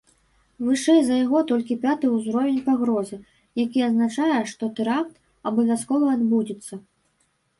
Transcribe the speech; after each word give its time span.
Вышэй 0.67 1.01
за 1.07 1.15
яго 1.25 1.39
толькі 1.51 1.75
пяты 1.83 2.05
ўзровень 2.13 2.57
пагрозы, 2.69 3.17
які 3.63 3.79
азначае, 3.89 4.39
што 4.53 4.69
тэракт 4.79 5.13
абавязкова 5.51 6.07
адбудзецца. 6.17 6.73